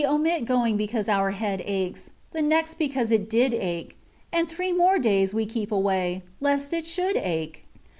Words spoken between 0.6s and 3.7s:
because our head aches^ the next be cause it did